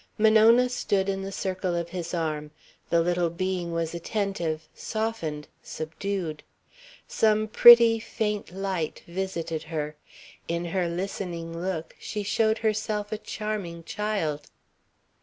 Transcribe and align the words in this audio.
Monona 0.17 0.67
stood 0.67 1.07
in 1.07 1.21
the 1.21 1.31
circle 1.31 1.75
of 1.75 1.89
his 1.89 2.11
arm. 2.11 2.49
The 2.89 3.01
little 3.01 3.29
being 3.29 3.71
was 3.71 3.93
attentive, 3.93 4.67
softened, 4.73 5.47
subdued. 5.61 6.41
Some 7.07 7.47
pretty, 7.47 7.99
faint 7.99 8.51
light 8.51 9.03
visited 9.05 9.61
her. 9.61 9.95
In 10.47 10.65
her 10.65 10.87
listening 10.89 11.61
look, 11.61 11.95
she 11.99 12.23
showed 12.23 12.57
herself 12.57 13.11
a 13.11 13.17
charming 13.19 13.83
child. 13.83 14.49